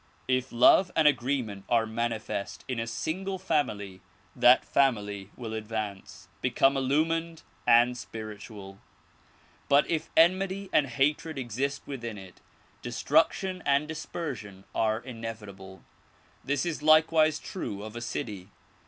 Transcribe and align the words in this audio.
If 0.27 0.51
love 0.51 0.91
and 0.95 1.07
agreement 1.07 1.63
are 1.69 1.85
manifest 1.85 2.65
in 2.67 2.79
a 2.79 2.87
single 2.87 3.37
family, 3.37 4.01
that 4.35 4.65
family 4.65 5.29
will 5.37 5.53
advance, 5.53 6.27
become 6.41 6.75
illumined 6.75 7.43
and 7.67 7.95
spiritual; 7.95 8.79
but 9.69 9.87
if 9.87 10.09
enmity 10.17 10.71
and 10.73 10.87
hatred 10.87 11.37
exist 11.37 11.83
within 11.85 12.17
it 12.17 12.41
destraction 12.81 13.61
and 13.63 13.87
dispersion 13.87 14.63
are 14.73 14.97
inevitable. 14.99 15.83
This 16.43 16.65
is 16.65 16.81
likewise 16.81 17.37
true 17.37 17.83
of 17.83 17.95
a 17.95 18.01
city. 18.01 18.49